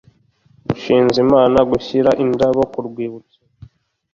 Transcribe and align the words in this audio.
mushinzimana 0.67 1.59
gushyiraindabo 1.71 2.61
ku 2.71 2.79
rwibutso 2.87 3.39